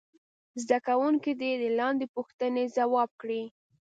زده 0.61 0.77
کوونکي 0.87 1.31
دې 1.39 1.51
لاندې 1.79 2.05
پوښتنې 2.15 2.63
ځواب 2.75 3.09
کړي. 3.21 3.43